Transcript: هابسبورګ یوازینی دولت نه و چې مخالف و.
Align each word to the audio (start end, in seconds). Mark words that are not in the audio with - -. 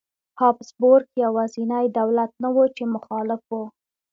هابسبورګ 0.39 1.07
یوازینی 1.23 1.85
دولت 1.99 2.31
نه 2.43 2.49
و 2.53 2.57
چې 2.75 2.83
مخالف 2.95 3.41
و. 3.49 3.53